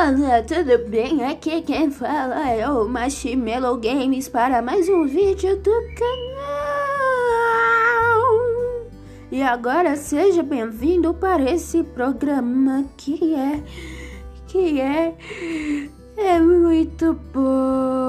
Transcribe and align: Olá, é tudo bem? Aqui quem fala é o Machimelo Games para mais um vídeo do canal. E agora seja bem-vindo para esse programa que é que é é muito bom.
Olá, 0.00 0.36
é 0.38 0.40
tudo 0.40 0.88
bem? 0.88 1.22
Aqui 1.26 1.60
quem 1.60 1.90
fala 1.90 2.48
é 2.48 2.66
o 2.66 2.88
Machimelo 2.88 3.76
Games 3.76 4.30
para 4.30 4.62
mais 4.62 4.88
um 4.88 5.04
vídeo 5.06 5.58
do 5.58 5.70
canal. 5.94 6.40
E 9.30 9.42
agora 9.42 9.96
seja 9.96 10.42
bem-vindo 10.42 11.12
para 11.12 11.50
esse 11.50 11.82
programa 11.82 12.86
que 12.96 13.34
é 13.34 13.62
que 14.46 14.80
é 14.80 15.14
é 16.16 16.40
muito 16.40 17.12
bom. 17.34 17.99